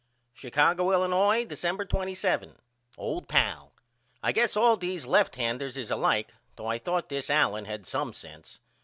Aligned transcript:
Chicago, 0.33 0.89
Illinois, 0.91 1.45
December 1.45 1.85
27. 1.85 2.57
OLD 2.97 3.27
PAL: 3.27 3.71
I 4.23 4.31
guess 4.31 4.57
all 4.57 4.75
these 4.75 5.05
lefthanders 5.05 5.77
is 5.77 5.91
alike 5.91 6.33
though 6.55 6.65
I 6.65 6.79
thought 6.79 7.09
this 7.09 7.29
Allen 7.29 7.65
had 7.65 7.85
some 7.85 8.11
sense. 8.11 8.59